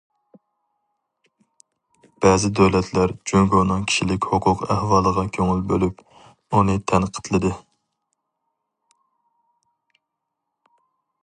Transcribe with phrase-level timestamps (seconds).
[2.25, 6.03] بەزى دۆلەتلەر جۇڭگونىڭ كىشىلىك ھوقۇق ئەھۋالىغا كۆڭۈل بۆلۈپ،
[6.59, 7.55] ئۇنى تەنقىدلىدى.